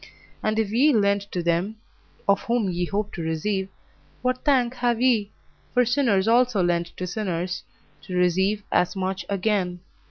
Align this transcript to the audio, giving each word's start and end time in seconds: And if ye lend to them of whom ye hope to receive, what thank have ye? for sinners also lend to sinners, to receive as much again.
And 0.41 0.57
if 0.57 0.71
ye 0.71 0.91
lend 0.93 1.21
to 1.31 1.43
them 1.43 1.75
of 2.27 2.41
whom 2.45 2.71
ye 2.71 2.85
hope 2.85 3.13
to 3.13 3.21
receive, 3.21 3.69
what 4.23 4.43
thank 4.43 4.73
have 4.77 4.99
ye? 4.99 5.31
for 5.75 5.85
sinners 5.85 6.27
also 6.27 6.63
lend 6.63 6.87
to 6.97 7.05
sinners, 7.05 7.61
to 8.05 8.17
receive 8.17 8.63
as 8.71 8.95
much 8.95 9.27
again. 9.29 9.81